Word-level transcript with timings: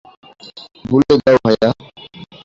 বলে 0.89 1.13
দাও, 1.19 1.37
ভায়া! 1.43 1.69